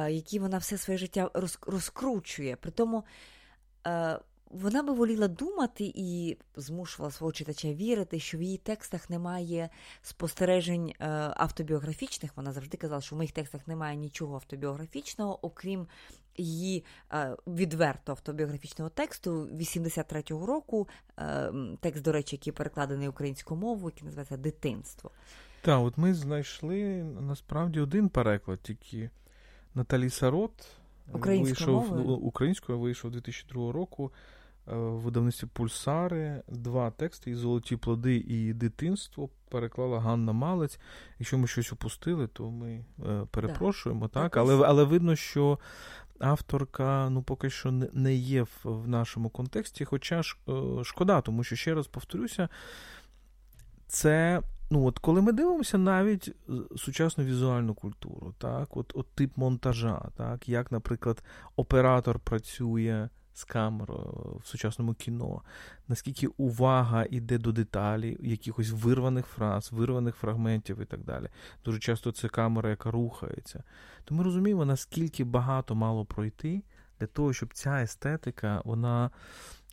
[0.09, 1.31] який вона все своє життя
[1.65, 2.55] розкручує.
[2.55, 3.03] При тому
[4.53, 9.69] вона би воліла думати і змушувала свого читача вірити, що в її текстах немає
[10.01, 12.31] спостережень е, автобіографічних.
[12.35, 15.87] Вона завжди казала, що в моїх текстах немає нічого автобіографічного, окрім
[16.37, 20.87] її е, відверто автобіографічного тексту 83-го року.
[21.19, 25.11] Е, текст, до речі, який перекладений українською мовою, який називається Дитинство.
[25.61, 29.09] Так, от ми знайшли насправді один переклад, тільки
[29.75, 30.67] Наталі Сарот.
[31.13, 32.17] Українською вийшов мовою?
[32.17, 34.11] українською вийшов 2002 року.
[34.67, 40.79] Е, видавництві Пульсари два тексти і Золоті плоди і дитинство переклала Ганна Малець.
[41.19, 44.23] Якщо ми щось упустили, то ми е, перепрошуємо, так?
[44.23, 44.37] так?
[44.37, 45.59] Але але видно, що
[46.19, 49.85] авторка ну, поки що не є в, в нашому контексті.
[49.85, 52.49] Хоча ж е, шкода, тому що, ще раз повторюся,
[53.87, 54.41] це.
[54.69, 56.35] Ну, от коли ми дивимося навіть
[56.77, 61.23] сучасну візуальну культуру, так, от от тип монтажа, так, як, наприклад,
[61.55, 65.41] оператор працює з камерою в сучасному кіно,
[65.87, 71.29] наскільки увага йде до деталі, якихось вирваних фраз, вирваних фрагментів і так далі.
[71.65, 73.63] Дуже часто це камера, яка рухається.
[74.05, 76.63] То ми розуміємо, наскільки багато мало пройти
[76.99, 79.11] для того, щоб ця естетика, вона.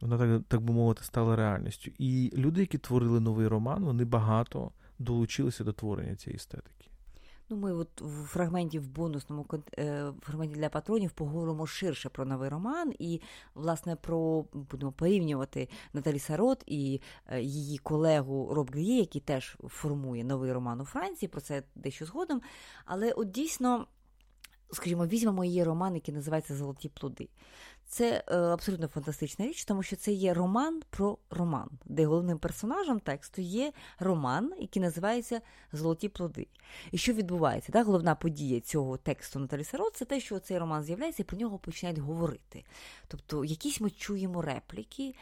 [0.00, 1.90] Вона так так би мовити стала реальністю.
[1.98, 6.79] І люди, які творили новий роман, вони багато долучилися до творення цієї естетики.
[7.50, 9.46] Ну, ми от в фрагменті в бонусному
[9.78, 13.20] в фрагменті для патронів поговоримо ширше про новий роман і,
[13.54, 20.24] власне, про будемо порівнювати Наталі Сарот і е, її колегу Роб Гріє, який теж формує
[20.24, 21.28] новий роман у Франції.
[21.28, 22.42] Про це дещо згодом.
[22.84, 23.86] Але от дійсно,
[24.72, 27.28] скажімо, візьмемо її роман, який називається Золоті плоди.
[27.88, 33.00] Це е, абсолютно фантастична річ, тому що це є роман про роман, де головним персонажем
[33.00, 35.40] тексту є роман, який називається
[35.72, 36.46] Золоті плоди.
[36.90, 37.72] І що відбувається?
[37.72, 37.86] Так?
[37.86, 41.58] Головна подія цього тексту Наталі Сарот це те, що цей роман з'являється і про нього
[41.58, 42.64] починають говорити.
[43.08, 45.14] Тобто, якісь ми чуємо репліки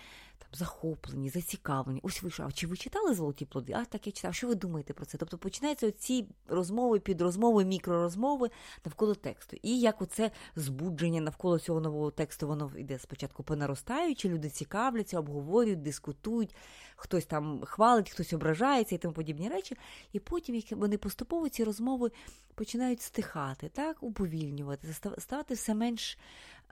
[0.53, 2.01] захоплені, зацікавлені.
[2.03, 3.73] Ось ви що, а чи ви читали золоті плоди?
[3.73, 4.35] А так я читав.
[4.35, 5.19] Що ви думаєте про це?
[5.19, 8.51] Тобто починаються ці розмови, підрозмови, мікророзмови
[8.85, 9.57] навколо тексту.
[9.63, 15.19] І як оце збудження навколо цього нового тексту, воно йде спочатку по наростаючи, люди цікавляться,
[15.19, 16.55] обговорюють, дискутують,
[16.97, 19.77] хтось там хвалить, хтось ображається і тому подібні речі.
[20.13, 22.11] І потім як вони поступово ці розмови
[22.55, 26.19] починають стихати, так, уповільнювати, ставати все менш.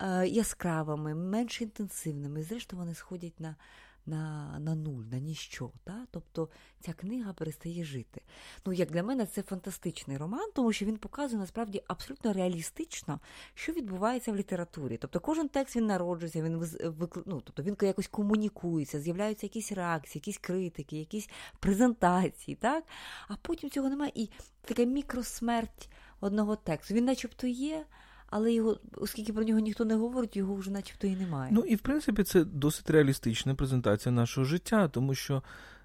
[0.00, 2.42] Е, яскравими, менш інтенсивними.
[2.42, 3.56] Зрештою, вони сходять на
[4.06, 5.70] на на нуль, на ніщо.
[5.86, 6.06] Да?
[6.10, 6.48] Тобто
[6.80, 8.20] ця книга перестає жити.
[8.66, 13.20] Ну, Як для мене, це фантастичний роман, тому що він показує насправді абсолютно реалістично,
[13.54, 14.96] що відбувається в літературі.
[14.96, 16.64] Тобто кожен текст він народжується, він
[17.26, 21.28] ну, тобто він якось комунікується, з'являються якісь реакції, якісь критики, якісь
[21.60, 22.54] презентації.
[22.54, 22.84] так?
[23.28, 24.12] А потім цього немає.
[24.14, 24.28] І
[24.60, 26.94] така мікросмерть одного тексту.
[26.94, 27.86] Він начебто є
[28.30, 31.50] але його, оскільки про нього ніхто не говорить, його вже начебто і немає.
[31.54, 35.42] Ну і в принципі це досить реалістична презентація нашого життя, тому що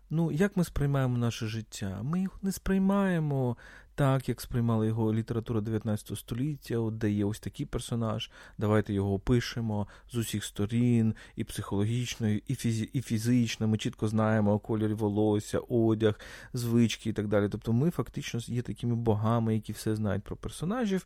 [0.09, 1.99] ну, як ми сприймаємо наше життя?
[2.03, 3.57] Ми його не сприймаємо
[3.95, 8.31] так, як сприймала його література 19 століття, от де є ось такий персонаж.
[8.57, 13.67] Давайте його опишемо з усіх сторін, і психологічно, і фізі, і фізично.
[13.67, 16.19] Ми чітко знаємо кольорі волосся, одяг,
[16.53, 17.49] звички і так далі.
[17.49, 21.05] Тобто ми фактично є такими богами, які все знають про персонажів.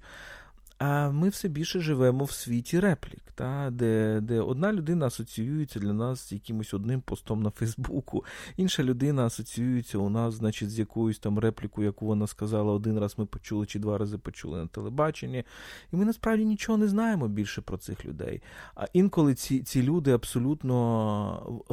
[0.78, 5.94] А ми все більше живемо в світі реплік, та, де де одна людина асоціюється для
[5.94, 8.26] нас з якимось одним постом на Фейсбуку,
[8.58, 13.16] інша людина асоціюється у нас, значить, з якоюсь там реплікою, яку вона сказала один раз
[13.18, 15.44] ми почули чи два рази почули на телебаченні.
[15.94, 18.42] І ми насправді нічого не знаємо більше про цих людей.
[18.76, 21.66] А інколи ці ці люди абсолютно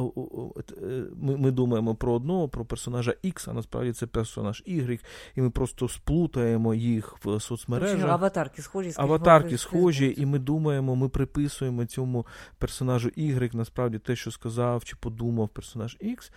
[1.15, 4.99] ми ми думаємо про одного, про персонажа X, а насправді це персонаж Y,
[5.35, 8.09] і ми просто сплутаємо їх в соцмережах.
[8.09, 12.25] Аватарки схожі аватарки схожі, і ми думаємо, ми приписуємо цьому
[12.57, 16.31] персонажу Y, насправді те, що сказав чи подумав персонаж X.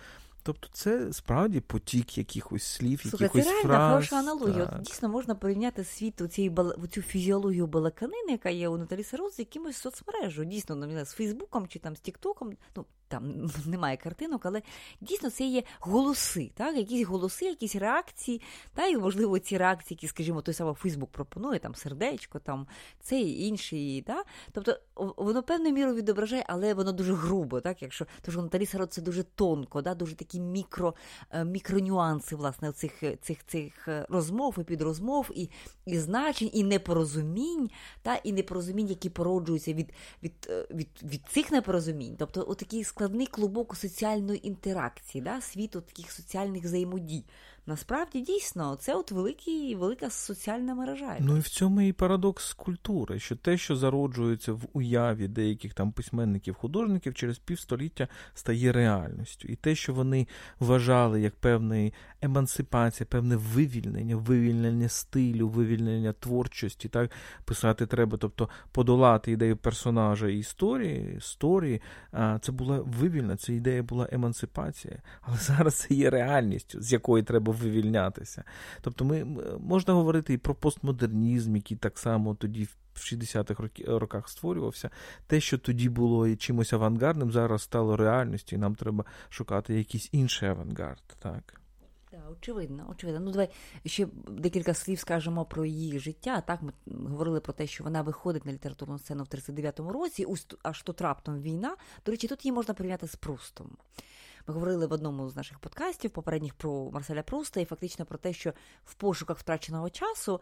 [0.47, 3.91] Тобто це справді потік якихось слів, Слухай, якихось це реально фраз.
[3.91, 4.73] хороша аналогія.
[4.75, 6.55] От, дійсно можна порівняти світ у цієї
[6.91, 10.47] цю фізіологію балаканини, яка є у Наталі Сарос, з якимось соцмережею.
[10.47, 12.53] Дійсно, з Фейсбуком чи там з Тіктоком.
[12.75, 14.61] Ну, там немає картинок, але
[15.01, 16.77] дійсно це є голоси, так?
[16.77, 18.41] якісь голоси, якісь реакції,
[18.73, 22.67] та і можливо ці реакції, які, скажімо, той самий Фейсбук пропонує, там сердечко, там
[22.99, 24.05] це і інші.
[24.51, 27.81] Тобто воно певною мірою відображає, але воно дуже грубо, так?
[27.81, 29.95] якщо що Наталі Сарот це дуже тонко, да?
[29.95, 30.93] дуже такі мікро,
[31.31, 35.49] е, мікронюанси власне, цих цих, цих е, розмов і підрозмов, і
[35.85, 37.69] і значень, і непорозумінь,
[38.01, 38.15] та?
[38.15, 39.93] і непорозумінь, які породжуються від
[40.23, 42.15] від, е, від, від цих непорозумінь.
[42.19, 47.23] Тобто, отакі складний клубок соціальної інтеракції, да, світу таких соціальних взаємодій.
[47.65, 51.17] Насправді дійсно це от великий, велика соціальна мережа.
[51.19, 55.91] Ну і в цьому і парадокс культури, що те, що зароджується в уяві деяких там
[55.91, 59.47] письменників, художників, через півстоліття стає реальністю.
[59.47, 60.27] І те, що вони
[60.59, 67.11] вважали як певна емансипація, певне вивільнення, вивільнення стилю, вивільнення творчості, так
[67.45, 71.81] писати треба, тобто подолати ідею персонажа і історії, історії,
[72.41, 75.01] це була вивільна, ця ідея була емансипація.
[75.21, 78.43] Але зараз це є реальністю, з якої треба вивільнятися.
[78.81, 79.25] Тобто, ми
[79.59, 84.89] можна говорити і про постмодернізм, який так само тоді в 60-х роках створювався.
[85.27, 90.49] Те, що тоді було чимось авангардним, зараз стало реальністю, і нам треба шукати якийсь інший
[90.49, 91.03] авангард.
[91.19, 91.61] так.
[92.17, 93.19] Так, очевидно, очевидно.
[93.19, 93.49] Ну, давай
[93.85, 96.41] ще декілька слів скажемо про її життя.
[96.41, 96.71] Так, ми
[97.09, 100.25] говорили про те, що вона виходить на літературну сцену в 39-му році,
[100.63, 101.75] аж тут раптом війна.
[102.05, 103.77] До речі, тут її можна порівняти з Прустом.
[104.47, 108.33] Ми говорили в одному з наших подкастів попередніх про Марселя Пруста і фактично про те,
[108.33, 108.53] що
[108.85, 110.41] в пошуках втраченого часу.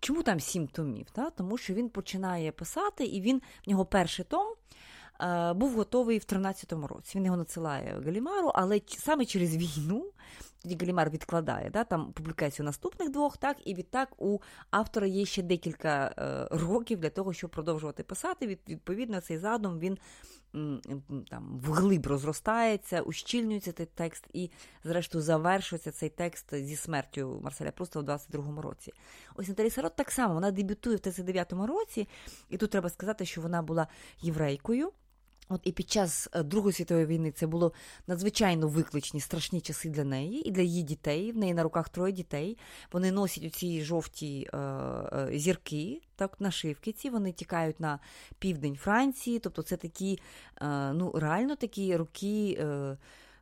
[0.00, 1.06] Чому там сім томів?
[1.12, 1.30] Та?
[1.30, 4.54] Тому що він починає писати, і він в нього перший том.
[5.20, 7.18] Е, був готовий в 13-му році.
[7.18, 10.12] Він його надсилає Галімару, але саме через війну
[10.62, 14.38] тоді Галімар відкладає да, там публікацію наступних двох, так, і відтак у
[14.70, 18.46] автора є ще декілька е, років для того, щоб продовжувати писати.
[18.46, 19.98] Від, Відповідно, цей задум він
[21.30, 24.50] там вглиб розростається, ущільнюється цей текст, і,
[24.84, 28.92] зрештою, завершується цей текст зі смертю Марселя Пруста в 22-му році.
[29.34, 32.08] Ось Наталі Сарот так само вона дебютує в 39-му році,
[32.48, 33.86] і тут треба сказати, що вона була
[34.20, 34.92] єврейкою.
[35.48, 37.72] От і під час е, Другої світової війни це було
[38.06, 41.32] надзвичайно викличні страшні часи для неї і для її дітей.
[41.32, 42.58] В неї на руках троє дітей.
[42.92, 47.10] Вони носять у ці жовті е, е, зірки, так нашивки ці.
[47.10, 47.98] Вони тікають на
[48.38, 49.38] південь Франції.
[49.38, 50.18] Тобто, це такі,
[50.62, 52.56] е, ну реально такі роки.
[52.60, 52.96] Е,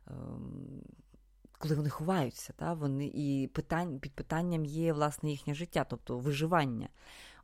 [0.07, 0.81] ем,
[1.57, 6.89] коли вони ховаються, та, вони і питань, під питанням є власне їхнє життя, тобто виживання.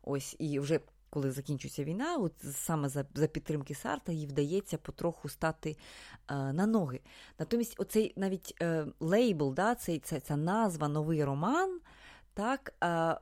[0.04, 0.80] Ось і вже
[1.12, 5.78] коли закінчується війна, от саме за за підтримки Сарта їй вдається потроху стати
[6.30, 7.00] е, на ноги.
[7.40, 11.80] Натомість, оцей навіть е, лейбл, да, цей, ця, ця назва новий роман.
[12.34, 13.20] Так, а,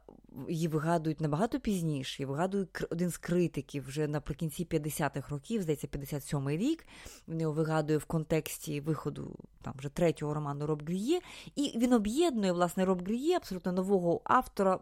[0.50, 2.24] її вигадують набагато пізніше.
[2.24, 6.88] Її вигадує один з критиків вже наприкінці 50-х років, здається, 57-й рік.
[7.28, 11.20] Він його вигадує в контексті виходу там вже третього роману Роб Гріє.
[11.56, 14.80] І він об'єднує власне Роб Гріє, абсолютно нового автора,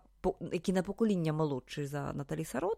[0.52, 2.78] який на покоління молодший за Наталі Сарот.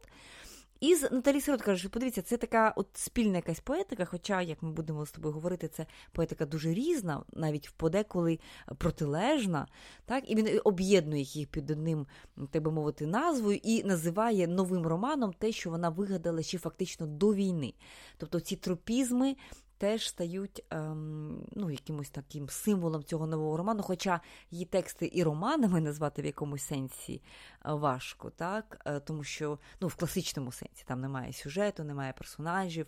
[0.80, 4.64] І з Наталі Сирот каже, що подивіться, це така от спільна якась поетика, хоча, як
[4.64, 8.40] ми будемо з тобою говорити, це поетика дуже різна, навіть в подеколи
[8.78, 9.68] протилежна.
[10.06, 10.32] Так?
[10.32, 12.08] І він об'єднує їх під одним,
[12.52, 17.34] так би мовити, назвою і називає новим романом те, що вона вигадала ще фактично до
[17.34, 17.74] війни.
[18.18, 19.36] Тобто ці тропізми
[19.80, 24.22] теж стають ем, ну, якимось таким символом цього нового роману, хоча
[24.52, 27.22] її тексти і романами назвати в якомусь сенсі
[27.66, 28.82] е, важко, так?
[28.86, 32.88] Е, тому що ну, в класичному сенсі там немає сюжету, немає персонажів.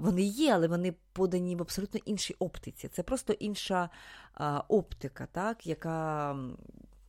[0.00, 2.88] вони є, але вони подані в абсолютно іншій оптиці.
[2.88, 3.90] Це просто інша
[4.68, 6.36] оптика, так, яка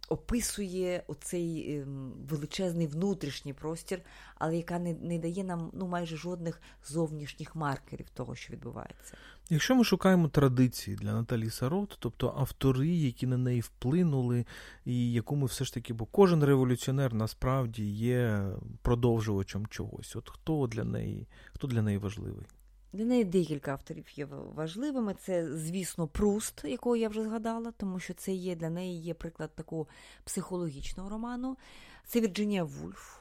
[0.09, 4.01] описує оцей ем, величезний внутрішній простір,
[4.35, 9.17] але яка не не дає нам ну, майже жодних зовнішніх маркерів того, що відбувається.
[9.49, 14.45] Якщо ми шукаємо традиції для Наталі Сарот, тобто автори, які на неї вплинули,
[14.85, 18.47] і яку ми все ж таки, бо кожен революціонер насправді є
[18.81, 20.15] продовжувачем чогось.
[20.15, 22.45] От хто для неї, хто для неї важливий?
[22.93, 24.25] Для неї декілька авторів є
[24.55, 25.13] важливими.
[25.13, 29.55] Це, звісно, Пруст, якого я вже згадала, тому що це є для неї є приклад
[29.55, 29.87] такого
[30.23, 31.57] психологічного роману.
[32.05, 33.19] Це Вірджинія Вульф.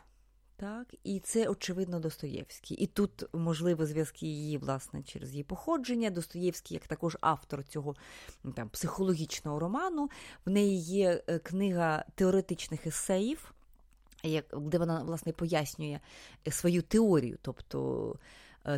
[0.57, 2.77] Так, і це очевидно Достоєвський.
[2.77, 6.11] І тут можливо зв'язки її, власне, через її походження.
[6.11, 7.97] Достоєвський, як також автор цього
[8.55, 10.11] там, психологічного роману,
[10.47, 13.55] в неї є е, книга теоретичних есеїв,
[14.57, 16.01] де вона власне пояснює
[16.49, 18.17] е, свою теорію, тобто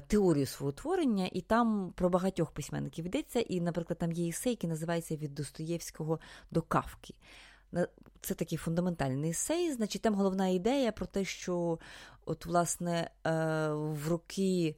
[0.07, 3.41] теорію свого творення, і там про багатьох письменників йдеться.
[3.41, 6.21] І, наприклад, там є есей, який називається Від Достоєвського
[6.51, 7.15] до Кавки.
[8.21, 9.73] Це такий фундаментальний есей.
[9.73, 11.79] Значить, там головна ідея про те, що
[12.25, 13.31] от, власне, е,
[13.73, 14.77] в роки.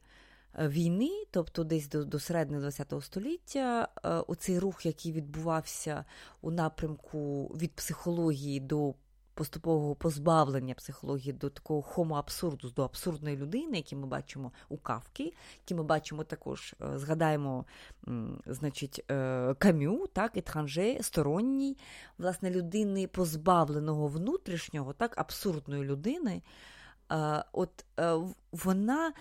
[0.58, 3.88] Е, війни, тобто десь до до середини ХХ століття,
[4.26, 6.04] оцей рух, який відбувався
[6.40, 8.94] у напрямку від психології до
[9.36, 15.32] поступового позбавлення психології до такого хомо абсурду, до абсурдної людини, які ми бачимо у Кавки,
[15.58, 17.64] які ми бачимо також, е, згадаємо,
[18.46, 21.76] значить, е, кам'ю, так, етранже, сторонній,
[22.18, 26.42] власне, людини, позбавленого внутрішнього, так, абсурдної людини.
[27.12, 27.84] Е, от
[28.52, 29.12] вона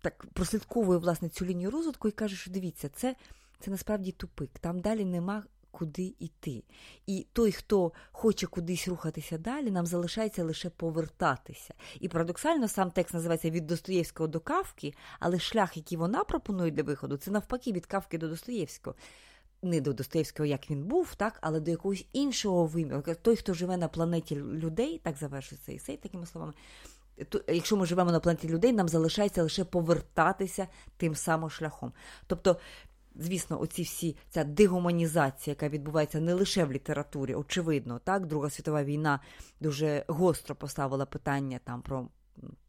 [0.00, 3.16] так прослідковує власне цю лінію розвитку і каже, що дивіться, це
[3.60, 4.50] це насправді тупик.
[4.58, 5.42] Там далі нема
[5.78, 6.62] куди йти.
[7.06, 11.74] І той, хто хоче кудись рухатися далі, нам залишається лише повертатися.
[12.00, 16.82] І парадоксально сам текст називається від Достоєвського до Кавки, але шлях, який вона пропонує для
[16.82, 18.96] виходу, це навпаки від Кавки до Достоєвського.
[19.62, 23.02] Не до Достоєвського, як він був, так, але до якогось іншого виміру.
[23.22, 26.52] Той, хто живе на планеті людей, так завершується сей, такими словами.
[27.28, 31.92] То, якщо ми живемо на планеті людей, нам залишається лише повертатися тим самим шляхом.
[32.26, 32.56] Тобто
[33.14, 38.84] Звісно, оці всі ця дегуманізація, яка відбувається не лише в літературі, очевидно, так, Друга світова
[38.84, 39.20] війна
[39.60, 42.08] дуже гостро поставила питання там про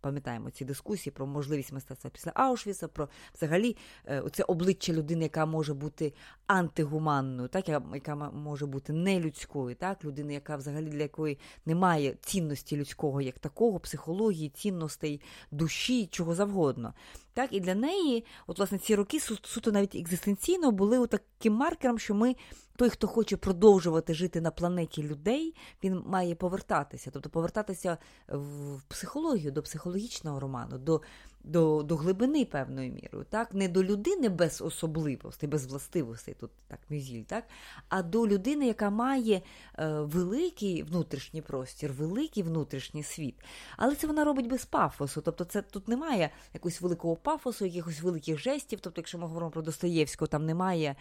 [0.05, 3.77] пам'ятаємо ці дискусії про можливість мистецтва після Аушвіца, про взагалі
[4.07, 6.13] е, це обличчя людини, яка може бути
[6.47, 13.21] антигуманною, так, яка може бути нелюдською, так, людини, яка взагалі для якої немає цінності людського
[13.21, 16.93] як такого, психології, цінностей душі, чого завгодно.
[17.33, 22.15] Так, І для неї, от власне, ці роки суто навіть екзистенційно були таким маркером, що
[22.15, 22.35] ми
[22.75, 27.97] той, хто хоче продовжувати жити на планеті людей, він має повертатися, тобто повертатися
[28.27, 29.61] в психологію, до
[29.95, 31.01] психологічного роману, до
[31.43, 33.53] до до глибини певною мірою, так?
[33.53, 37.43] не до людини без особливостей, без властивостей, тут так мюзіль, так?
[37.89, 39.41] а до людини, яка має
[39.79, 43.35] е, великий внутрішній простір, великий внутрішній світ.
[43.77, 45.21] Але це вона робить без пафосу.
[45.21, 48.79] Тобто це тут немає якогось великого пафосу, якихось великих жестів.
[48.81, 50.95] Тобто, якщо ми говоримо про Достоєвського, там немає,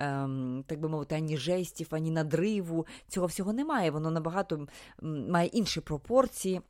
[0.00, 0.28] е,
[0.66, 2.86] так би мовити, ані жестів, ані надриву.
[3.08, 3.90] Цього всього немає.
[3.90, 4.66] Воно набагато
[5.02, 6.60] має інші пропорції.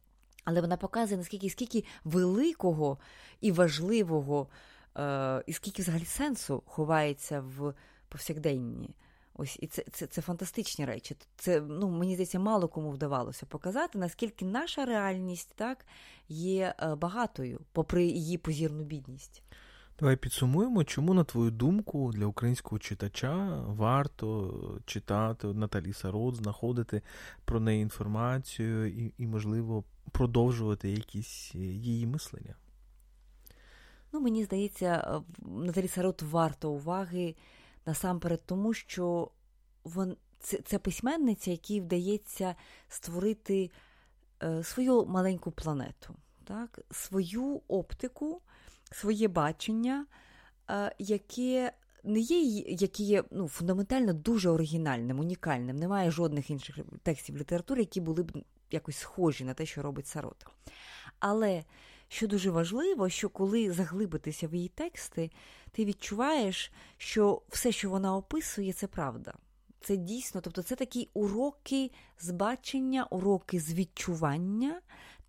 [0.45, 2.99] Але вона показує, наскільки скільки великого
[3.41, 4.49] і важливого,
[4.97, 7.75] е, і скільки взагалі сенсу ховається в
[8.09, 8.97] повсякденні.
[9.37, 11.17] Ось і це це, це фантастичні речі.
[11.37, 15.87] Це ну мені здається, мало кому вдавалося показати, наскільки наша реальність так
[16.29, 19.43] є е, багатою, попри її позірну бідність.
[20.01, 27.03] Давай підсумуємо, чому, на твою думку, для українського читача варто читати Наталі Сарот, знаходити
[27.45, 32.55] про неї інформацію і, і можливо, продовжувати якісь е, її мислення?
[34.13, 37.35] Ну, мені здається, Наталі Сарот варто уваги
[37.87, 39.31] насамперед, тому що
[39.85, 42.55] вон, це, це письменниця, якій вдається
[42.89, 43.71] створити
[44.43, 46.15] е, свою маленьку планету,
[46.45, 46.81] так?
[46.91, 48.41] свою оптику
[48.95, 50.07] своє бачення,
[50.71, 51.73] е, яке
[52.05, 55.77] не є, яке є ну, фундаментально дуже оригінальним, унікальним.
[55.77, 58.33] Немає жодних інших текстів літератури, які були б
[58.71, 60.47] якось схожі на те, що робить Сарота.
[61.19, 61.65] Але
[62.09, 65.31] що дуже важливо, що коли заглибитися в її тексти,
[65.73, 69.35] ти відчуваєш, що все, що вона описує, це правда.
[69.81, 71.91] Це дійсно, тобто це такі уроки
[72.21, 74.81] з бачення, уроки з відчування,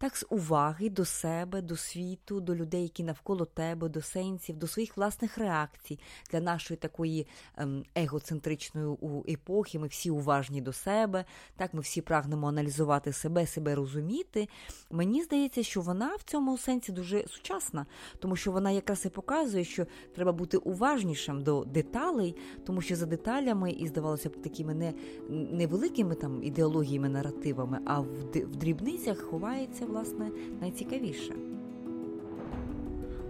[0.06, 4.68] так з уваги до себе, до світу, до людей, які навколо тебе, до сенсів, до
[4.68, 5.99] своїх власних реакцій
[6.32, 7.28] для нашої такої
[7.58, 8.97] ем, егоцентричної
[9.30, 9.80] епохи.
[9.80, 11.26] Ми всі уважні до себе,
[11.56, 14.47] так ми всі прагнемо аналізувати себе, себе розуміти.
[14.91, 17.86] Мені здається, що вона в цьому сенсі дуже сучасна,
[18.20, 19.86] тому що вона якраз і показує, що
[20.16, 22.36] треба бути уважнішим до деталей,
[22.66, 24.93] тому що за деталями і здавалося б такими не
[25.30, 30.26] невеликими там ідеологіями, наративами, а в, дрібницях ховається власне
[30.62, 31.34] найцікавіше.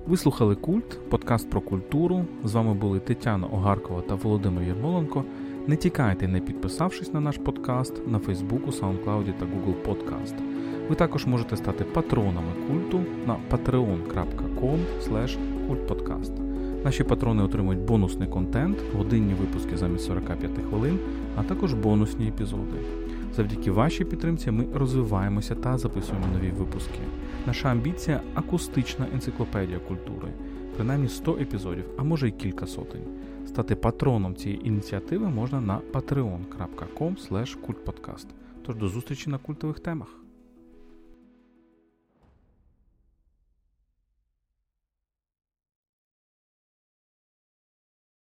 [0.07, 2.25] Ви слухали Культ, подкаст про культуру.
[2.43, 5.23] З вами були Тетяна Огаркова та Володимир Єрмоленко.
[5.67, 10.35] Не тікайте, не підписавшись на наш подкаст на Фейсбуку, SoundCloud та Google Podcast.
[10.89, 14.79] Ви також можете стати патронами культу на patreon.com.
[16.83, 20.99] Наші патрони отримують бонусний контент, годинні випуски замість 45 хвилин,
[21.35, 23.04] а також бонусні епізоди.
[23.35, 26.99] Завдяки вашій підтримці ми розвиваємося та записуємо нові випуски.
[27.47, 30.33] Наша амбіція акустична енциклопедія культури,
[30.75, 33.03] принаймні 100 епізодів, а може й кілька сотень.
[33.47, 37.15] Стати патроном цієї ініціативи можна на patreon.com.
[38.65, 40.24] Тож до зустрічі на культових темах.